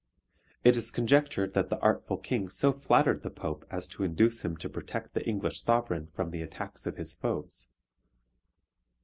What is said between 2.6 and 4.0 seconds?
flattered the Pope as